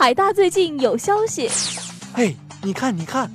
[0.00, 1.46] 海大最近有消息。
[2.14, 3.30] 嘿，你看，你看，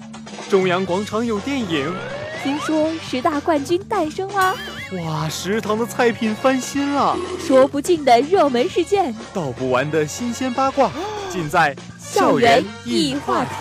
[0.49, 1.93] 中央广场有电影。
[2.41, 4.55] 听说十大冠军诞生啦！
[5.03, 7.15] 哇，食堂的菜品翻新了。
[7.39, 10.91] 说不尽的热门事件，道不完的新鲜八卦，
[11.29, 13.53] 尽在校园易话题。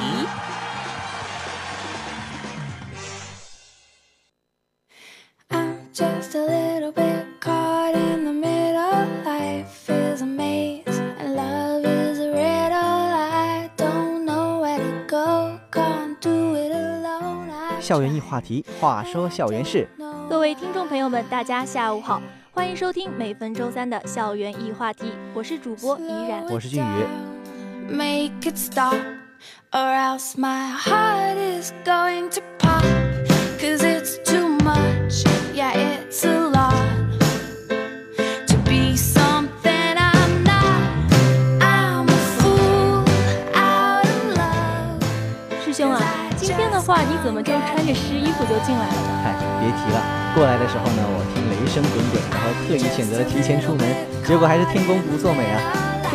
[17.85, 19.87] 校园一话题，话说校园事。
[20.27, 22.19] 各位听众朋友们，大家下午好，
[22.51, 27.05] 欢迎收听每分周三的校园一话题，我是主播怡然，我是俊宇。
[46.85, 49.09] 话你怎么就穿着湿衣服就进来了呢？
[49.25, 49.97] 嗨，别提了，
[50.37, 53.89] 过来的时候呢，我听雷声滚滚，然后特意选择了提前出门，
[54.21, 55.57] 结果还是天公不作美啊！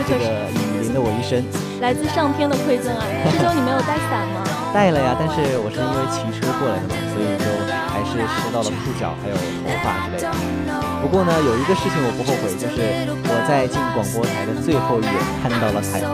[0.05, 1.41] 这个雨淋了我一身，
[1.81, 3.01] 来自上天的馈赠啊！
[3.33, 4.45] 师兄，你没有带伞吗？
[4.69, 7.49] 带了呀，但是我是因为骑车过来的嘛，所以就
[7.89, 10.29] 还是湿到了裤脚还有头发之类的。
[11.01, 16.13] 不过呢，有一个事情我不后悔，就是我在进广播台的最后一眼看到了彩虹。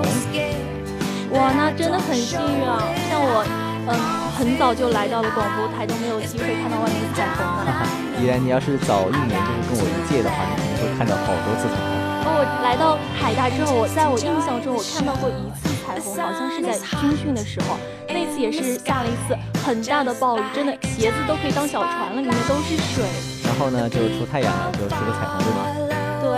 [1.36, 2.80] 哇，那真的很幸运啊！
[3.12, 3.44] 像我。
[3.86, 3.94] 嗯，
[4.36, 7.72] 很早就来到了广播台，都没有机会看到外面的彩虹呢。
[8.20, 11.96] 依然，你要是早一年就是跟我一届的话，你可能会看到好多次彩虹。
[12.28, 17.78] 我来到海大之后，我在我印象中，我看到过一次彩虹，好像是在军训的时候，
[18.10, 23.08] 那次也是下了一次很大的暴雨，真的鞋子都可以当小船了，里面都是水。
[23.46, 25.85] 然后呢，就出太阳了，就出了彩虹，对吗？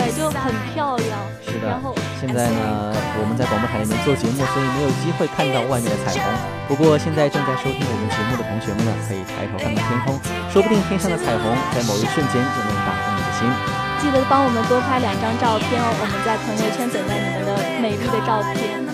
[0.08, 1.20] 对，就很漂亮。
[1.44, 1.68] 是的。
[1.68, 6.24] 然后现在呢，我们在广播台里面做节目，所以没有机会看到外面的彩虹。
[6.64, 10.16] 不过现在正在收听我们节目的同学们呢，可以抬头看看天空，
[10.48, 11.44] 说不定天上的彩虹
[11.76, 13.44] 在某一瞬间就能打动你的心。
[14.00, 17.52] 记得帮我们多拍两张照片哦，我们在朋友圈等待你们的
[17.84, 18.87] 美丽的照片。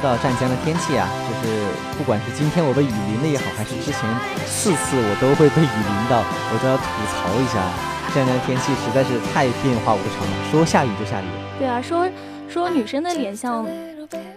[0.00, 1.66] 到湛江的天气啊，就是
[1.96, 4.00] 不管是今天我被雨淋了也好，还是之前
[4.46, 7.60] 四次我都会被雨淋到，我都要吐槽一下，
[8.14, 11.26] 湛江的天气实在是太变化无常了，说下雨就下雨。
[11.58, 12.08] 对啊，说
[12.48, 13.66] 说女生的脸像。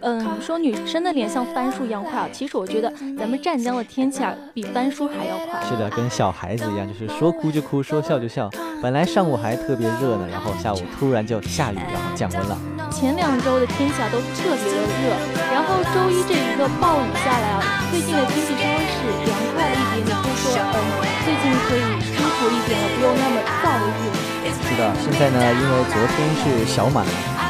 [0.02, 2.28] 嗯，说女生的脸像翻书一样快啊！
[2.32, 5.60] 其实我觉得咱们湛江的天气啊，比翻书还要快。
[5.68, 8.50] 是的，跟小孩子一样，就是说哭就哭，说笑就笑。
[8.82, 12.58] 本来上午还特别热呢，然后下午突然就下雨，然后降温了。
[12.94, 15.18] 前两周的天气啊都特别的热，
[15.52, 18.96] 然后周一这一个暴雨下来啊，最近的天气稍微是
[19.26, 20.78] 凉快了一点点，就说嗯，
[21.26, 24.14] 最近可以舒服一点了，不用那么燥热。
[24.46, 27.04] 是的，现在呢，因为昨天是小满。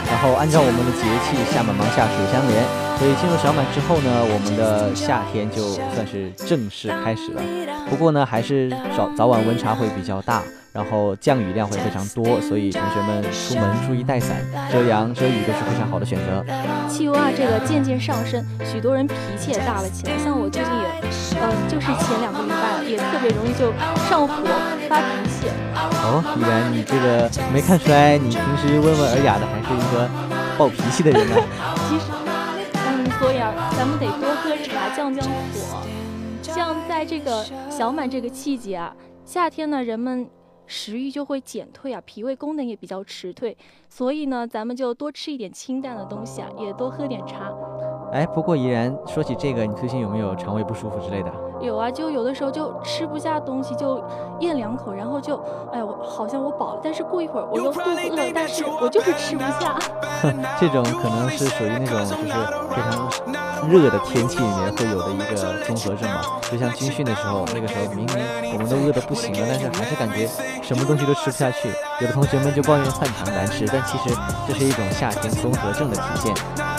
[0.10, 2.64] 然后按照我们的节气，夏满芒夏暑相连，
[2.98, 7.42] 所以进入小满之后呢，我们的夏天就算是正式开始了。
[7.90, 10.42] 不过呢，还是早早晚温差会比较大。
[10.74, 14.36] 然后降雨量会非常多，所以同学们出门注意带伞，
[14.72, 16.44] 遮阳遮雨都是非常好的选择。
[16.90, 20.18] 气温啊，这个渐渐上升，许多人脾气也大了起来。
[20.18, 20.88] 像我最近也，
[21.40, 23.72] 嗯，就是前两个礼拜也特别容易就
[24.10, 24.34] 上火
[24.90, 25.48] 发脾气。
[25.78, 30.10] 哦，依然你这个没看出来，你平时温文尔雅的，还是一个
[30.58, 31.36] 暴脾气的人呢？
[31.88, 32.06] 其实，
[32.74, 35.84] 嗯，所以啊，咱们得多喝茶降降火。
[36.42, 38.92] 像在这个小满这个季节啊，
[39.24, 40.28] 夏天呢，人们。
[40.74, 43.56] 食欲就会减退啊，脾胃功能也比较迟退，
[43.88, 47.54] 所以呢，咱们就多吃一点清淡的东西啊，也多喝点茶。
[48.12, 51.32] 哎，不过怡然说起这个，你最近有没有肠胃不舒服之类的？
[51.64, 54.04] 有啊，就有的时候就吃不下东西，就
[54.42, 55.38] 咽两口，然后就，
[55.72, 59.80] 哎呀，我好像我饱了，但是过一会儿我又肚子饿，但是我就是吃不下。
[60.60, 62.34] 这种可能是属于那种就是
[62.70, 66.40] 非常热的天气里面会有的一个综合症吧。
[66.52, 70.28] 就像军训的时候，那个时候明明我们都饿得不行了，但是还是感觉
[70.62, 71.70] 什么东西都吃不下去。
[72.02, 74.16] 有的同学们就抱怨饭堂难吃，但其实
[74.48, 76.34] 这是一种夏天综合症的体现，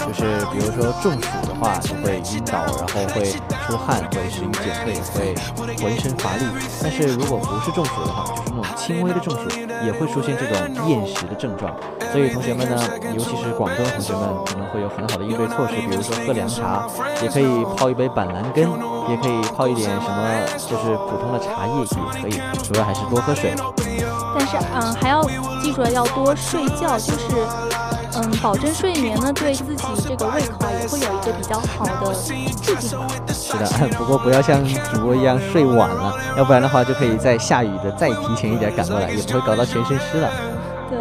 [0.06, 3.32] 就是比如说中暑的话就会晕倒，然后会
[3.66, 5.34] 出汗，会食欲减退，会
[5.76, 6.44] 浑身乏力。
[6.82, 9.48] 但是如果不是中暑的话，就是那种轻微的中暑，
[9.86, 11.74] 也会出现这种厌食的症状。
[12.12, 12.76] 所以同学们呢，
[13.14, 16.86] 尤其是广东同学们，可能会有很好的应对措施，比如说喝凉茶，
[17.22, 18.68] 也可以泡一杯板蓝根，
[19.08, 23.54] 也可以泡一点什么，就是普通的茶叶也可以，主要还是多喝水。
[24.44, 25.24] 但是，嗯，还要
[25.62, 27.18] 记住了，要多睡觉，就是，
[28.16, 32.90] 嗯，保证睡眠呢，对自己这个胃口啊，也会有一个比较好的促进。
[33.32, 34.62] 是的， 不过不要像
[34.92, 40.30] 主播一样睡晚了，要不然的话，就可以在下雨的再提前一点赶过来，也不会搞到全身湿了。
[40.90, 40.98] 对。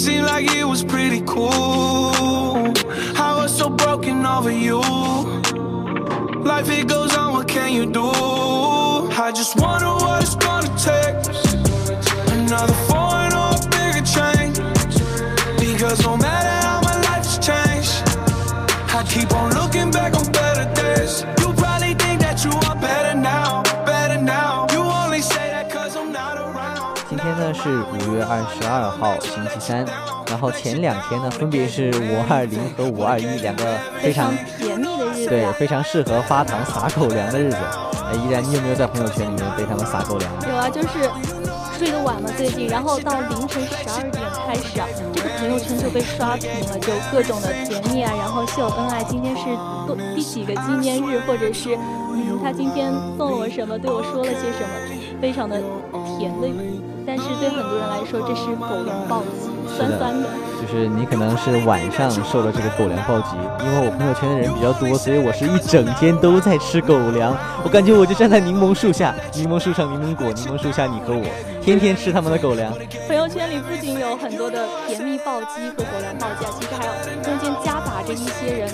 [0.00, 1.50] seemed like it was pretty cool.
[3.26, 4.80] I was so broken over you.
[6.40, 8.10] Life it goes on, what can you do?
[9.26, 9.99] I just wanna
[27.62, 29.84] 是五月二十二号星期三，
[30.26, 33.64] 然后前两天呢，分别是五二零和五二一两个
[34.00, 37.58] 非常甜蜜的日子，对，非常适合发糖撒狗粮的日子。
[38.10, 40.32] 哎，依然，你有没有在朋友圈里面被他们撒狗粮？
[40.48, 41.10] 有啊，就是
[41.78, 49.44] 睡得晚了最近，然后到凌晨十二点开始啊，这个朋友圈就被刷屏了，就各种的甜蜜啊，然后秀恩爱，今天是
[49.86, 55.60] 多第几个纪念日，或者是嗯，他今天送了我什么，对我说了些什么，非常的
[56.18, 56.48] 甜的。
[57.06, 60.28] 但是对很多人来说，这是狗粮暴击，酸酸的。
[60.60, 67.34] 就是你可能是晚上受了这个狗粮暴击，因为我朋友圈的人比较多，所以我是一整天都在吃狗粮。
[67.64, 71.24] 我感觉我就站在柠檬树下，柠檬树上柠檬果，柠檬树下你和我，
[71.62, 72.72] 天天吃他们的狗粮。
[73.08, 76.92] 朋友圈里不仅有很多的甜蜜暴击和狗粮暴击啊，其实还有
[77.22, 78.68] 中间夹杂着一些人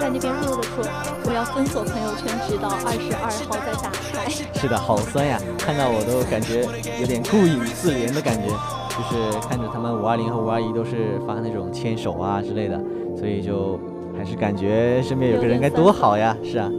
[0.00, 0.82] 在那边弱弱说
[1.28, 4.30] ：“我要封锁朋友圈，直到二十二号再打开。
[4.58, 6.64] ”是的，好酸呀，看到我都感觉
[6.98, 8.48] 有点顾影自怜的感觉。
[8.88, 12.80] 就是看着他们五二零和五二一都是发那种牵手啊之类的，
[13.14, 13.78] 所以就
[14.16, 16.70] 还是感觉身边有个人该多好呀，是啊。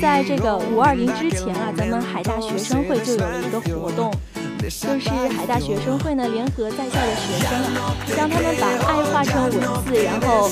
[0.00, 4.12] 在这个五二零之前啊，咱们海大学生会就有了一个活动，
[4.60, 4.68] 就
[5.00, 7.50] 是海大学生会呢联合在校的学生，
[8.16, 9.52] 让他们把爱画成文
[9.86, 10.48] 字，然后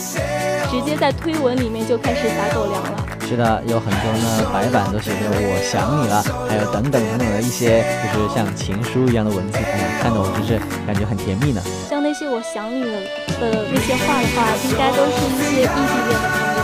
[0.70, 3.06] 直接在推文里面就开始撒狗粮了。
[3.28, 11.62] 是的，有很多呢白板都写着“我想你了”，还有等等等等的一些，就是像情书一样的文字，哎呀，看得我就是感觉很甜蜜呢。
[11.88, 13.00] 像那些“我想你了”
[13.40, 16.55] 的那些话的话，应该都是一些异地恋。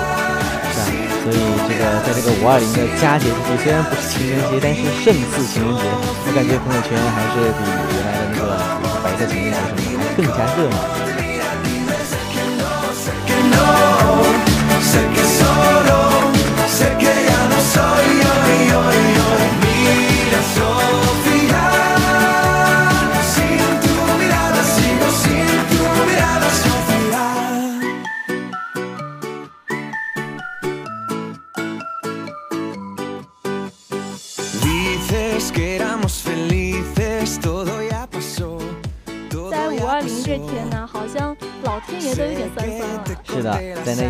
[1.22, 1.38] 所以，
[1.68, 5.82] 这个在这个五二零的佳节之际，虽然不是情人节，但是胜似情人节。
[6.26, 7.62] 我感觉朋友圈还是比
[7.94, 8.58] 原来的那个
[9.04, 11.11] 白色情人节什么的还更加热闹。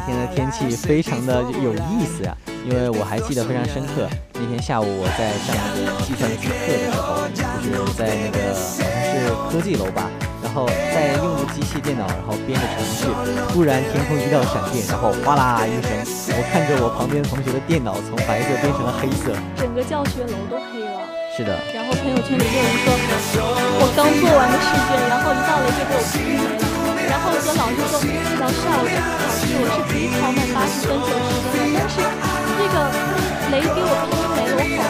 [0.05, 4.09] 天的天气非常的有意思呀，因为我还记得非常深刻。
[4.35, 7.27] 那天下午我在上那个计算机课的时候，
[7.63, 10.11] 就是在那个好像是科技楼吧，
[10.43, 13.07] 然后在用着机器电脑，然后编着程序，
[13.53, 15.95] 突然天空一道闪电，然后哗啦一声，
[16.35, 21.07] 我看着我旁边同学的电脑从白色变成了黑色，整个教学楼都黑了。
[21.37, 21.55] 是的。
[21.73, 23.41] 然后朋友圈里就有人说，
[23.79, 26.62] 我刚做完的试卷，然后一到了就给我劈没了。
[27.09, 27.99] 然后我跟老师说，
[28.41, 31.97] 老师啊，我这考试我是可以考满八十分九十分的，但是
[32.59, 32.77] 这个
[33.51, 34.85] 雷给我劈没了，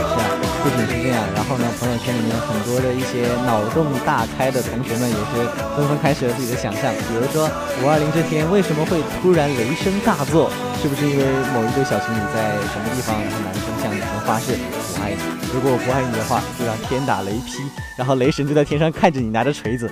[0.00, 0.36] 我好是啊。
[0.66, 7.48] 不仅是这样，然后呢，朋友圈里面很多的一些脑洞大开的同学们也是纷纷开始了自己的想象，比如说
[7.82, 10.50] 五二零这天为什么会突然雷声大作？
[10.82, 11.24] 是不是因为
[11.54, 15.22] 某一对小情侣在什么地方，然后男生向女生发誓我爱你，
[15.54, 17.62] 如果我不爱你的话，就让天打雷劈，
[17.96, 19.88] 然后雷神就在天上看着你拿着锤子。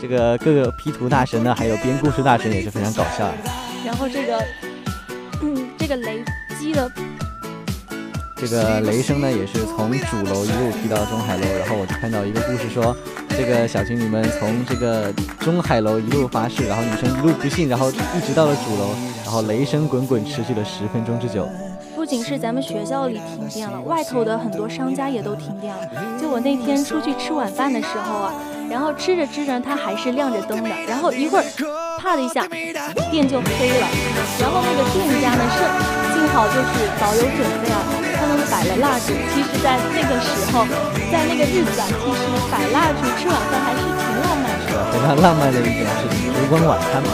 [0.00, 3.28] 这个各个 P 图大神呢，还有编故事大神也是非常搞笑。
[3.84, 4.38] 然后这个，
[5.42, 6.22] 嗯，这个雷
[6.58, 6.90] 击的。
[8.36, 12.96] 这个雷声呢，也是从主楼一路劈到中海楼，然后我就看到一个故事说，
[13.30, 18.90] 这个小情侣们从这个中海楼一路发誓，然后女生一路不信，然后一直到了主楼，
[19.24, 21.48] 然后雷声滚滚，持续了十分钟之久。
[21.96, 25.82] 不仅是咱们学校里停电了，外头的很多商家也都停电了。
[26.20, 28.34] 就我那天出去吃晚饭的时候啊，
[28.70, 31.44] 然后吃着吃着，它还是亮着灯的，然后一会儿，
[31.98, 32.46] 啪的一下，
[33.10, 33.86] 电就黑了。
[34.40, 35.58] 然后那个店家呢是
[36.12, 37.80] 幸好就是早有准备啊。
[38.18, 40.66] 他们摆了蜡烛，其实，在那个时候，
[41.10, 42.20] 在那个日子啊，其实
[42.50, 47.08] 摆蜡烛吃晚饭还是挺浪漫的，非常浪漫的一件事情，烛光晚餐嘛。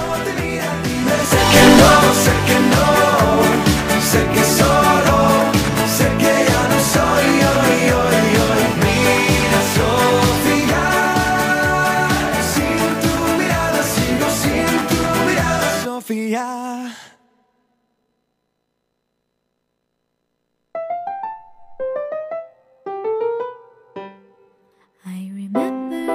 [16.33, 16.41] I
[25.35, 26.07] remember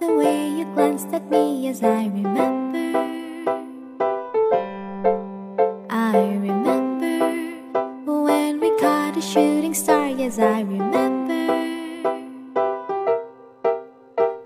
[0.00, 2.98] the way you glanced at me as I remember.
[5.90, 7.18] I remember
[8.06, 11.20] when we caught a shooting star, yes, I remember.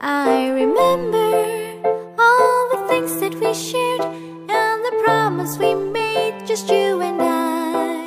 [0.00, 1.30] I remember
[2.18, 4.23] all the things that we shared
[5.44, 8.06] promise we made, just you and I.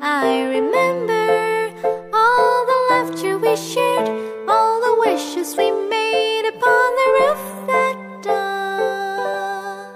[0.00, 1.72] I remember
[2.14, 4.08] all the laughter we shared,
[4.48, 9.86] all the wishes we made upon the roof that dawn.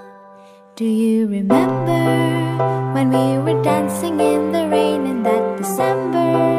[0.75, 2.03] Do you remember
[2.93, 6.50] when we were dancing in the rain in that December?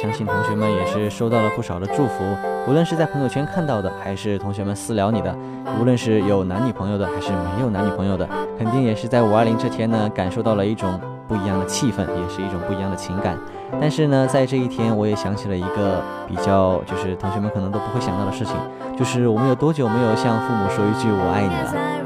[0.00, 2.24] 相信同学们也是收到了不少的祝福，
[2.68, 5.36] 无论是在朋友圈看到的，还是同学们私聊你的，
[5.80, 13.36] 无论是有男女朋友的，还是没有男女朋友的，肯定也是在五二零这天呢，感受到了一种不一样的气氛，也是一种不一样的情感。
[13.80, 18.54] 但是呢，在这一天，我也想起了一个比较，就是同学们可能都不会想到的事情，
[18.96, 21.97] 就是我们有多久没有向父母说一句我爱你了？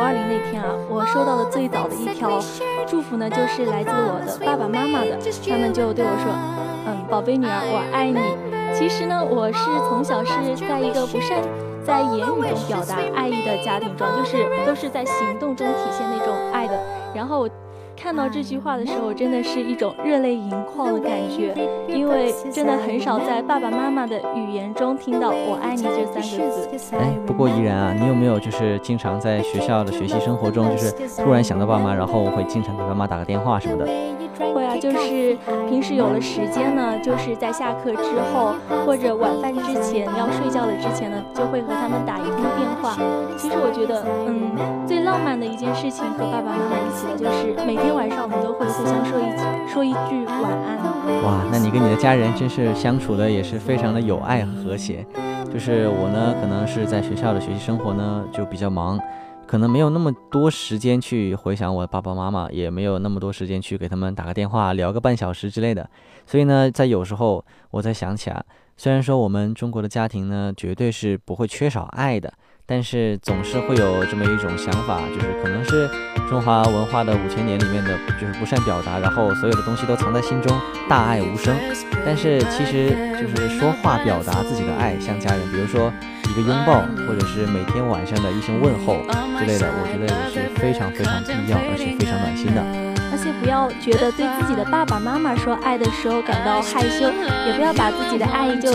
[0.00, 2.40] 五二零那天啊，我收到的最早的一条。
[2.88, 6.32] 祝福呢，就是来自我的爸爸妈妈的，他们就对我说
[6.88, 8.18] ：“嗯，宝贝女儿，我爱你。”
[8.72, 11.42] 其实呢，我是从小是在一个不善
[11.84, 16.72] 在言语中表达爱意的家庭中，就是都是在行动中体现那种爱的。
[17.14, 17.46] 然后。
[18.02, 21.54] 看到这句话的时候，真的是一种热泪盈眶的感觉，
[21.86, 26.96] 因为真的很少在爸爸妈妈的语言中听到“我爱你”这三个字。
[26.96, 30.90] 哎，不过依然啊，你有没有就是经常在学校的学习生活中，就是
[31.22, 33.86] 突然想到爸妈，然后会经常给爸妈打个电话什么的？
[34.54, 35.36] 会啊，就是
[35.68, 38.02] 平时有了时间呢，就是在下课之
[38.32, 38.54] 后
[38.86, 42.96] 或者晚饭之前要睡觉了之前呢，就会和他们打一通电话。
[43.36, 47.89] 其实我觉得，嗯，最浪漫的一件事情和爸爸妈妈一起的就是每天。
[47.90, 50.78] 天晚上我们都会互相说一说一句晚安。
[51.24, 55.04] 哇，那你跟你的家人真是相处的也是非常的有爱和谐。
[55.52, 58.96] 就是我呢，可能是在学校的学习生活呢就比较忙，
[59.44, 65.90] 可能没有那么多时间去回想我的爸爸妈妈，也没有那么多时间去给他们打个电话聊个半小时之类的。
[66.26, 68.40] 所以呢，在有时候我在想起啊，
[68.76, 72.32] 虽然说我们中国的家庭呢绝对是不会缺少爱的。
[72.70, 75.90] 但是总是会有这么一种想法，就是可能是
[76.28, 80.56] 中华文化的五千年里面的，就是不善表达，然后所有的东西都藏在心中，
[80.88, 81.52] 大爱无声。
[82.06, 85.92] 但是其实就是说话表达自己的爱，向家人，比如说
[86.30, 88.98] 一个拥抱，或者是每天晚上的一声问候
[89.40, 90.48] 之类的，我觉得也是。
[90.60, 92.89] 非常非常必要，而且非常暖心的。
[93.10, 97.10] 而且不要觉得对自己的爸爸妈妈说爱的时候感到害羞，
[97.46, 98.72] 也不要把自己的爱意就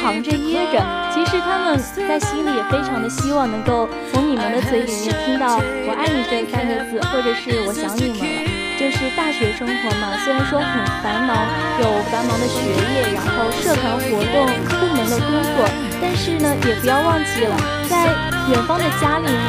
[0.00, 0.80] 藏着掖着。
[1.12, 5.56] 其实他们在心里也非常的希望能够从你们的嘴里面听到
[5.88, 8.62] “我爱你”这三个字，或者是我想你们了。
[8.80, 10.66] 就是大学生活嘛，虽然说很
[11.04, 11.36] 繁忙，
[11.78, 15.62] 有繁忙的学业，然后社团活动、部门的工作，
[16.00, 17.54] 但是呢，也不要忘记了，
[17.88, 18.10] 在
[18.50, 19.46] 远方的家里面，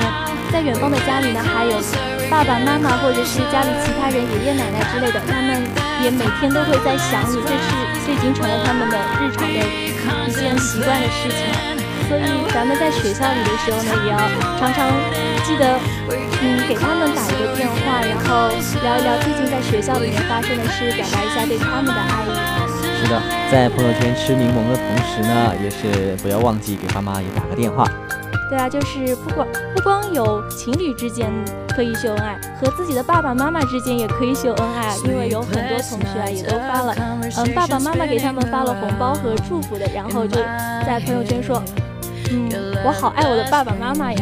[0.51, 1.81] 在远方的家里呢，还有
[2.29, 5.61] 爸爸妈妈或者是家里其他人、爷爷奶奶之类的，他们
[6.03, 7.69] 也每天都会在想你，这是
[8.05, 9.59] 这已经成了他们的日常的
[10.27, 11.45] 一件习惯的事情。
[12.09, 12.21] 所以
[12.53, 14.17] 咱们在学校里的时候呢，也要
[14.59, 14.89] 常常
[15.45, 18.49] 记得，嗯，给他们打一个电话，然后
[18.81, 22.33] 聊一聊最近在学校里面发生的事，表达一下对他们的爱意。
[22.99, 27.85] 是的，在朋友圈吃柠檬的同时呢，也是不要忘记给爸妈也打个电话。
[28.49, 31.31] 对啊，就是不光不光有情侣之间
[31.69, 34.95] 可以秀恩爱，和自己的爸爸妈妈之间也可以秀恩爱。
[35.05, 40.37] 因为有很多同学啊也都发了，嗯，爸爸妈妈给他们发了红包和祝福的，然后就
[40.85, 41.61] 在朋友圈说。
[42.31, 42.49] 嗯，
[42.83, 44.19] 我好爱我的爸爸妈妈呀。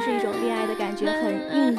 [0.00, 1.78] 是一种恋爱的感觉，很应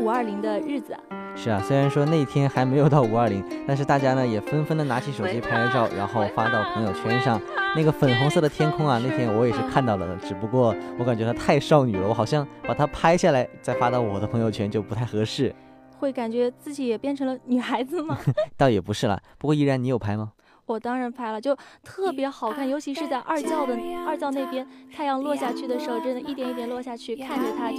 [0.00, 0.96] 五二零的日子。
[1.34, 7.40] 是啊，虽然说那天还没有到五二零，但是大家呢也纷纷的拿起手机拍了照，然后发到朋友圈上。
[7.76, 15.54] 那个粉红色的天空啊，那天我也是看到了的，只不过我感觉它太少女了，我好像把它拍下来再发到我的朋友圈就不太合适。
[15.98, 18.18] 会感觉自己也变成了女孩子吗？
[18.56, 20.32] 倒也不是了，不过依然你有拍吗？
[20.68, 23.74] 我当然拍了，就特别好看，尤其是在二教的
[24.06, 27.78] 二教那边，太阳落下去的时候，真的一点一点落下去，看着它就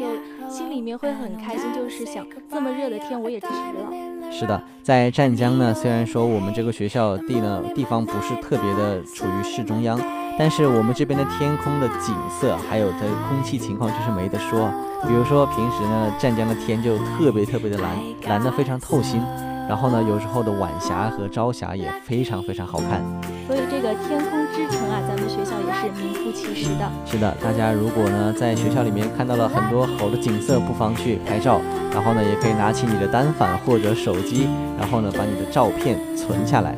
[0.50, 4.32] 心里面会很开心，就是想这么热的天我也值了。
[4.32, 10.00] 是的，在湛江呢，虽然说我们这个学校地呢地方不是特别的处于市中央，
[10.38, 14.72] 但是我们这边的天空的景色还有的空气情况就是没得说。
[15.08, 17.96] 比如说平时呢，湛江的天就特别特别的蓝，
[18.28, 19.22] 蓝的非常透心。
[19.70, 23.02] 然后呢，有时候的晚霞和朝霞也非常非常好看，
[23.46, 26.90] 所以这个天空之城啊，咱们学校也是名副其实的。
[27.06, 31.62] 是的，大家如果呢在学校里面看到了很多好的景色，不妨去拍照。
[31.94, 36.76] 然后呢，也可以拿起你的单反或者手机，然后呢把你的照片存下来。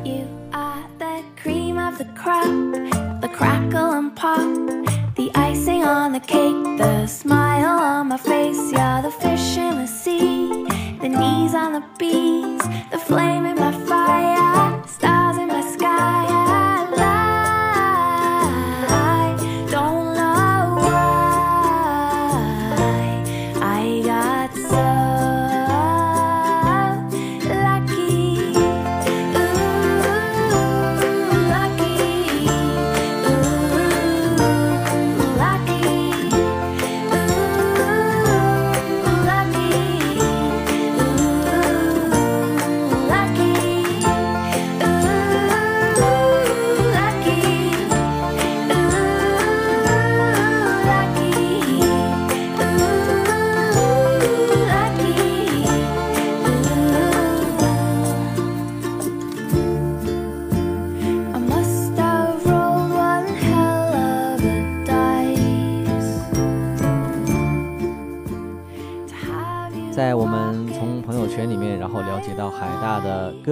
[3.20, 9.76] the The icing on the cake, the smile on my face, yeah, the fish in
[9.76, 10.48] the sea,
[11.02, 14.41] the knees on the bees, the flame in my fire.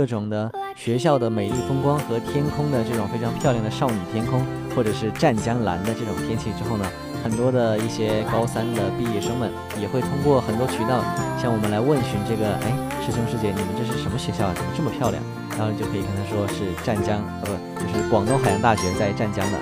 [0.00, 4.40] 各种的学校的美丽风光和天空的这种非常漂亮的少女天空，
[4.74, 6.86] 或者是湛江蓝的这种天气之后呢，
[7.22, 11.04] 很多的一些高三的毕业生们也会通过很多渠道
[11.36, 12.72] 向我们来问询这个，哎，
[13.04, 14.54] 师兄师姐，你们这是什么学校啊？
[14.56, 15.22] 怎么这么漂亮？
[15.58, 19.58] 然后就可以跟他说是湛江，呃，不，就是广东海洋大学在湛江的。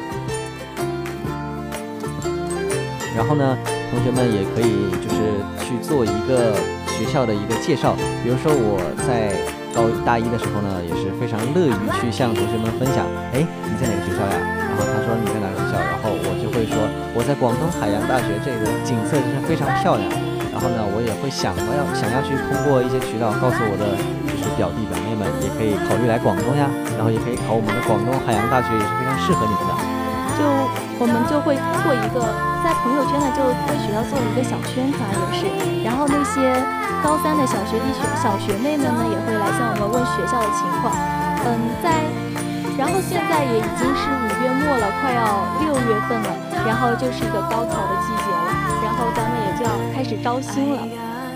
[3.16, 3.58] 然后呢？
[3.90, 6.54] 同学们也可以就是去做一个
[6.86, 9.32] 学校的一个介绍，比如说我在
[9.78, 14.34] 高大一的时候呢，也是非常乐于去向同学们分享，哎，你在哪个学校呀？
[14.66, 16.74] 然后他说你在哪个学校，然后我就会说
[17.14, 20.10] 我在广东海洋大学，这个景色真是非常漂亮。
[20.50, 23.94] 然后呢，我也会想到要想要去通过一些渠道告诉我的
[24.26, 26.66] 就是表弟表妹们，也可以考虑来广东呀，
[26.98, 29.77] 然后也可以考我们的广东海洋大学，也是非常适合你们的。
[31.08, 32.20] 我们就会做一个。
[32.58, 35.46] 在朋友圈呢，就为学校做了一个小宣传，也是。
[35.86, 36.52] 然后那些
[37.00, 40.90] 高三的小学弟学小学妹们呢，也会来向我们问学校的情况。
[41.46, 42.02] 嗯，在，
[42.76, 46.30] 然后现在也已经是五月末了，快要六月份了，
[46.66, 48.48] 然后就是一个高考的季节了，
[48.82, 50.82] 然后咱们也就要开始招新了。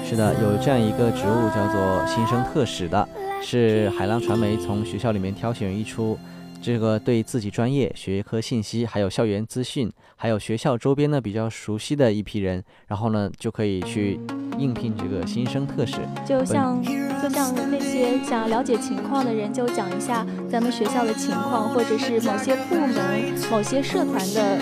[0.04, 3.08] 是的，有这样一个职务叫做新生特使的，
[3.40, 6.18] 是海浪传媒从学校里面挑选一出。
[6.62, 14.20] 这个对自己专业学科信息，还有校园资讯，还有学校周边呢比较熟悉的一批人，然后呢就可以去
[14.56, 15.96] 应聘这个新生特使。
[16.24, 16.80] 就像
[17.20, 24.58] 就像那些想要了解情况的人，就讲一下咱们学校的情况，或者是某些部门、某些社团的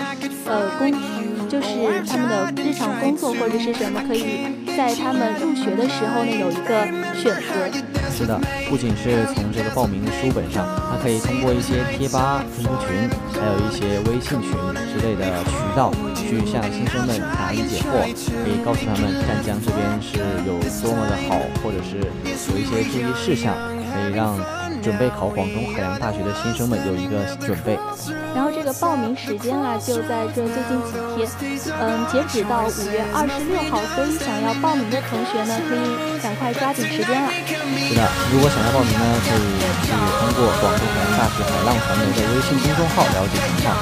[0.47, 0.91] 呃工，
[1.47, 6.83] 就是他们的日常工作或者是什么，可以在他们入学的时候呢有一个
[7.13, 8.00] 选择。
[8.11, 14.51] 是的，不仅是从这个报名的书本上，还可以通过一些贴吧、听众群，还有一些微信群
[14.91, 18.03] 之类的渠道，去向新生们答疑解惑，
[18.43, 21.97] 可以告诉他们湛江这边是有多么的好，或者是
[22.51, 23.55] 有一些注意事项，
[23.93, 24.60] 可以让。
[24.81, 27.77] 准备考广东海洋大学的新生们有一个准备，
[28.33, 31.29] 然后这个报名时间啊，就在这最近几天，
[31.79, 37.29] 嗯，截止到五月二十六号，所以想要报名的同学呢，可以赶快抓紧时间了。
[37.29, 38.01] 是的，
[38.33, 39.45] 如果想要报名呢，可以
[39.85, 43.77] 去通过广东海洋大学海浪传媒的微信公众号了解情况。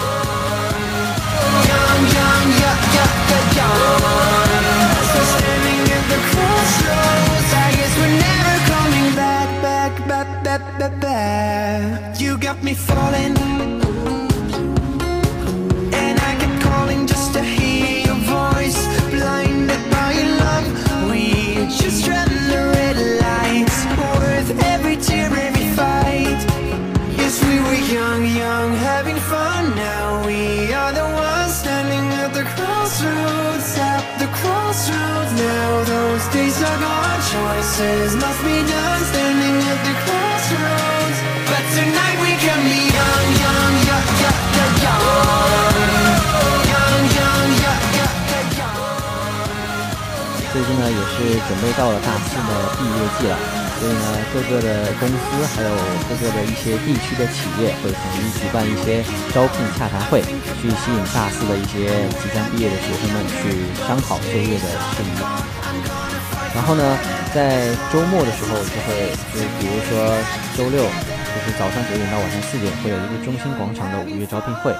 [10.79, 12.21] that, that.
[12.21, 13.48] You got me falling.
[50.89, 53.37] 也是准备到了大四的毕业季了，
[53.79, 55.23] 所以呢，各个的公司
[55.55, 55.69] 还有
[56.09, 60.21] 各个的一些地区的企业会统一举办一些招聘洽谈会，
[60.59, 65.15] 去吸引大四的一些即将毕业的学生们去商讨就业的事宜。
[66.55, 66.97] 然后呢，
[67.33, 70.17] 在周末的时候就会，就比如说
[70.57, 70.83] 周六。
[71.29, 74.73] 就是早上九点到晚上四点会有一个中心广场的五月招聘会，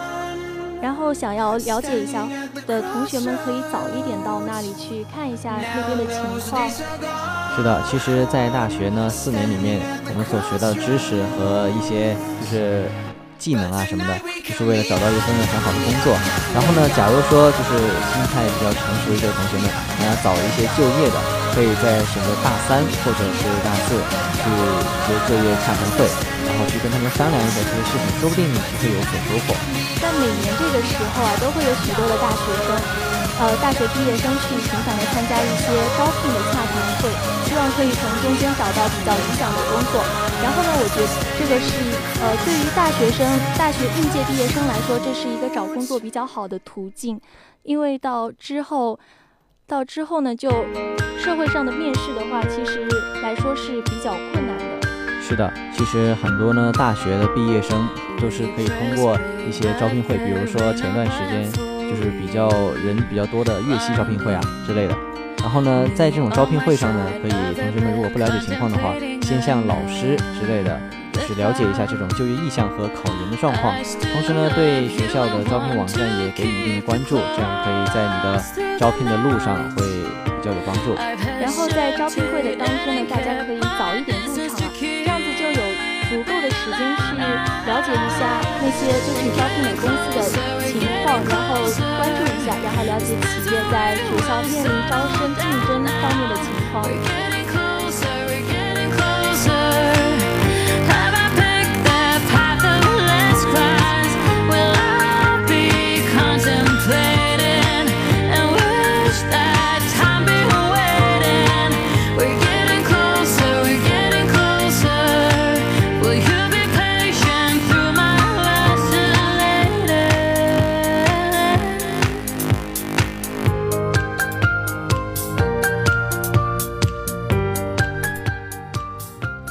[1.10, 2.22] 后想要了解一下
[2.68, 6.70] 的同学们可以早一点到那里去看一下那边的情况。
[7.58, 12.86] 是的，其实，在大学呢四年里面，我们所学到的知识和一些就是
[13.42, 14.14] 技能啊什么的，
[14.46, 16.14] 就是为了找到一份很好的工作。
[16.54, 17.74] 然后呢，假如说就是
[18.14, 19.66] 心态比较成熟一些的同学们，
[19.98, 21.18] 想要早一些就业的，
[21.58, 23.98] 可以在选择大三或者是大四
[24.38, 26.06] 去一些就业洽谈会。
[26.68, 29.56] 去跟他们商量一下这些事情，说不定你是会有所收获。
[30.02, 32.68] 在每年这个时候啊，都会有许多的大学生，
[33.40, 37.12] 呃，大学毕业生去频繁的参加一些招聘的洽谈会，
[37.48, 40.04] 希望可以从中间找到比较理想的工作。
[40.42, 41.72] 然后呢，我觉得这个是
[42.24, 47.20] 呃，对于大学生、大学应届毕业生来说，这是一个找工作比较好的途径，
[47.64, 48.98] 因为到之后，
[49.68, 50.50] 到之后呢，就
[51.20, 52.88] 社会上的面试的话，其实
[53.22, 54.49] 来说是比较困难。
[55.30, 57.88] 是的，其实很多呢，大学的毕业生
[58.20, 59.16] 都是可以通过
[59.48, 61.46] 一些招聘会，比如说前段时间
[61.88, 62.50] 就是比较
[62.84, 64.96] 人比较多的粤西招聘会啊之类的。
[65.38, 70.82] 然后呢，在这种招聘会上呢，可以同学们如果不了解情况的话，先向老师之类的，
[71.14, 73.76] 就是了解一下这种就业意向和考研的状况。
[74.12, 79.86] 同时呢，对学校的招聘网站也给予一定的关注，这样可以在你的招聘的路上会。
[80.40, 80.96] 比较有帮助。
[81.42, 84.72] 然后在招聘会的当天呢，大家可以早一点入场啊，
[86.10, 87.22] 足够的时间去
[87.70, 90.18] 了解一下那些就是招聘的公司的
[90.66, 91.62] 情况，然后
[91.98, 97.39] 关注一下，然后了解企业在学校面临招生竞争方面的情况。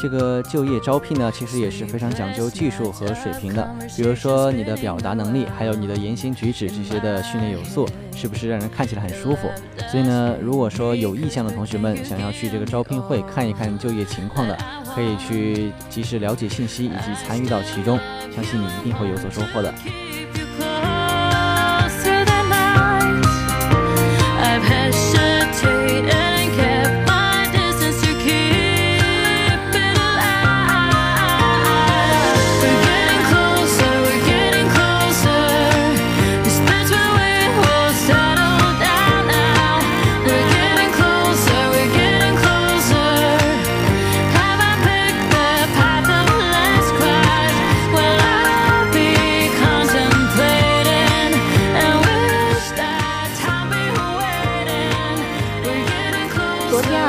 [0.01, 3.69] 这个就业招聘呢，其实也是非常讲究技术和水平的。
[3.97, 9.49] 比如说你的表达能力，还有你的言行举止这些的训练有素，是不是让人看起来很舒服？
[9.91, 14.57] 所以呢，如果说有意向的同学们想要去这个招聘会看一看就业情况的，
[14.95, 17.99] 可以去及时了解信息以及参与到其中，
[18.35, 19.73] 相信你一定会有所收获的。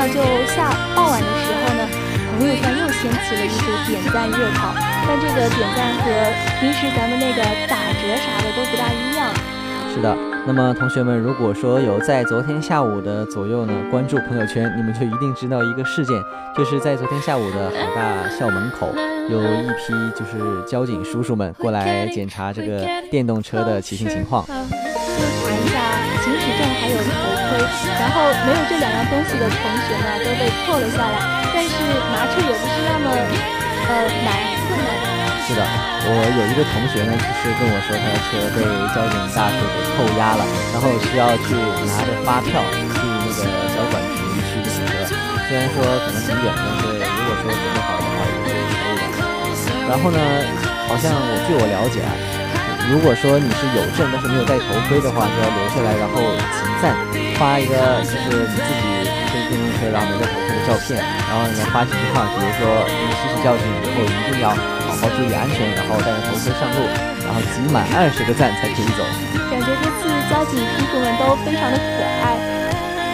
[0.06, 0.22] 热
[4.54, 4.72] 潮，
[5.06, 6.04] 但这个点赞和
[6.60, 9.28] 平时咱们那个打折啥的都不大一样。
[9.92, 16.16] 是的，那么同学们，如果说有在昨天下午的左右呢关注朋友圈，你们就一定知道一个事件，
[16.56, 18.88] 就是在昨天下午的海大校门口，
[19.28, 24.60] 有一批就是交警叔叔们过来检查这个电动车的骑行情况，就查
[25.52, 25.80] 一下
[26.22, 26.96] 行驶证还有
[28.00, 31.16] 然后没有这两样东西的同学呢都被扣了下来，
[31.54, 31.74] 但是
[32.12, 33.10] 拿车也不是那么。
[33.90, 34.30] 呃，难
[34.70, 34.90] 困难。
[35.42, 38.62] 是的，我有一个同学呢，就是跟我说，他的车被
[38.94, 41.58] 交警大叔给扣押了，然后需要去
[41.90, 45.10] 拿着发票去那个交管局去领车。
[45.50, 49.10] 虽然说可能挺远，但是如果说准备好的话，也是可以的。
[49.90, 50.22] 然后呢，
[50.86, 52.14] 好像我据我了解啊，
[52.94, 56.22] 如果说你是有证，但是没有戴头盔的话，就要留下来，然后
[56.80, 56.96] 赞
[57.36, 59.10] 发一个，就是你自己。
[59.50, 60.94] 电动车，然后没戴头盔的照片，
[61.26, 64.50] 然后呢发几句话，比如说你吸取教训以后一定要
[64.86, 66.86] 好好注意安全，然后戴着头盔上路，
[67.26, 69.02] 然后集满二十个赞才可以走。
[69.50, 72.38] 感觉这次交警叔叔们都非常的可爱。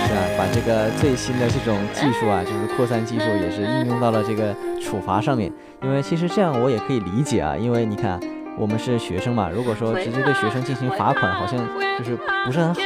[0.05, 5.51] 是啊，把这个最新的这种技术啊，就是扩散技术，也是应用到了这个处罚上面。
[5.83, 8.21] 因为其实这样我也可以理解啊，因为你看
[8.59, 11.57] 我们是学生嘛，如果说直接对学生进行罚款，好像
[11.97, 12.81] 就是不是很好。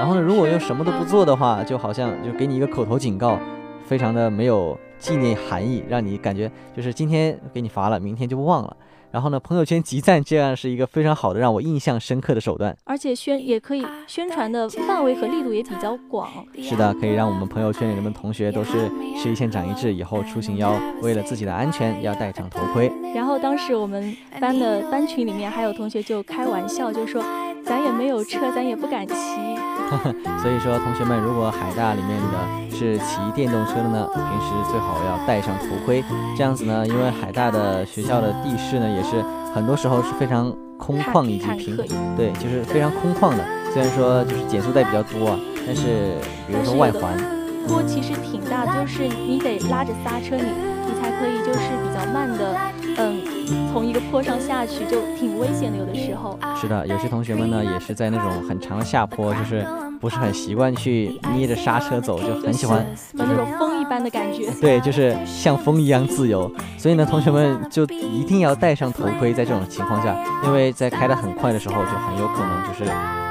[0.00, 3.38] 然后呢，如果又什么都不做的话，就好像就给你一个口头警告，
[3.84, 8.74] 非常的没有纪念含义，让你感觉就是今天给你罚了，明天就忘了。
[9.10, 16.30] 然后呢，朋友圈集赞这样是一个非常好的让我印象深刻的手段，而且宣也可以宣传的范围和力度也比较广。
[16.58, 18.88] 是的，可以让我们朋友圈里人们同学都是
[19.22, 22.90] 吃一堑长一智，以后出行要为了自己的安全要戴上头盔。
[23.14, 27.22] 然后当时我们班的班群里面还有同学就开玩笑就说。
[27.64, 29.14] 咱也没有车，咱也不敢骑。
[30.40, 36.02] 所以说，同学们，如果海大里面的是骑电动车的呢，平时最好要戴上头盔。
[36.36, 41.76] 这样子呢，因为海大的学校的地势呢，也是很多时候是非常空旷以及平，
[42.16, 43.44] 对，就是非常空旷的。
[43.72, 47.16] 虽然说就是减速带比较多，但是比如说外环，
[47.66, 50.46] 坡其实挺大，就是你得拉着刹车，你
[50.86, 52.56] 你才可以就是比较慢的，
[54.20, 56.38] 坡上下去就挺危险的，有的时候。
[56.54, 59.66] 是的，有些同学们呢也是在那种很长的下坡，就是
[59.98, 64.50] 不是很习惯去捏着刹车走，就很喜欢有那种风一般的感觉。
[64.60, 66.52] 对，就是像风一样自由。
[66.76, 72.84] 所以呢，同学们就一定要戴上头盔，在这种情况下，因为在开得很快的时候，就很有可能就是，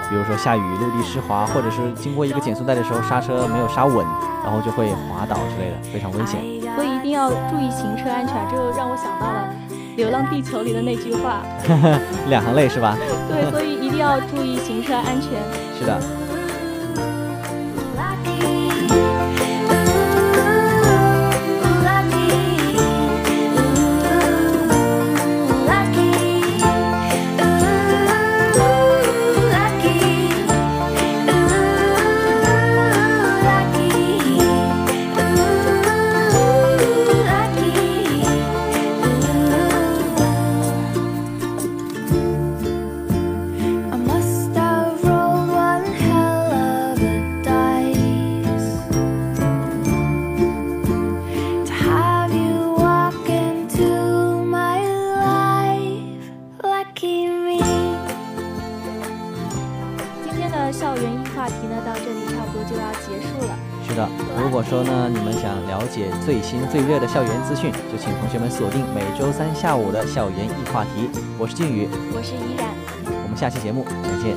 [0.09, 4.03] 比如说下雨、陆地湿滑，或者是经过一个减速带的时候刹车没有刹稳，
[4.43, 6.41] 然后就会滑倒之类的，非常危险。
[6.75, 9.47] 所以一定要注意行车安全，这就让我想到了。
[9.99, 11.43] 《流浪地球》里的那句话，
[12.29, 12.97] 两行泪是吧？
[13.27, 15.31] 对，所以一定要注意行车安全。
[15.77, 15.99] 是的。
[67.11, 71.09] 校园资讯，就请同学们锁定每周三下午的校园易话题。
[71.39, 72.69] 我是靖宇，我是依然，
[73.23, 74.35] 我们下期节目再见。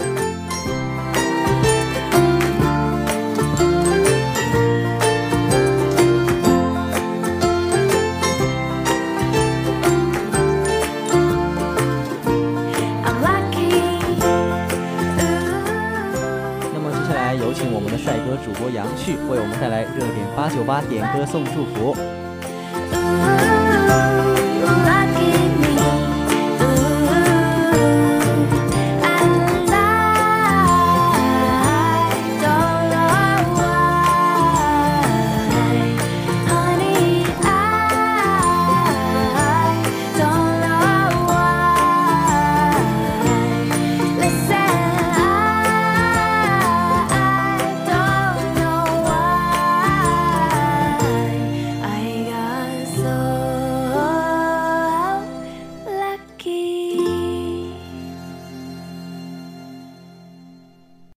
[16.72, 21.94] 那么接下来有请我们的帅哥主播杨旭为我们带来热点八九八点歌送祝福。